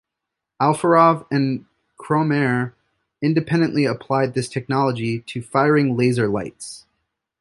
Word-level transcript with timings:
Alferov 0.59 1.27
and 1.29 1.65
Kroemer 1.99 2.73
independently 3.21 3.85
applied 3.85 4.33
this 4.33 4.49
technology 4.49 5.19
to 5.27 5.43
firing 5.43 5.95
laser 5.95 6.27
lights. 6.27 6.87